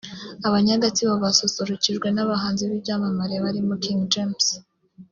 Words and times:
Abanya-Gatsibo 0.47 1.13
basusurukijwe 1.23 2.07
n'abahanzi 2.11 2.63
b'ibyamamare 2.69 3.35
barimo 3.45 3.73
King 3.83 3.99
James 4.13 4.47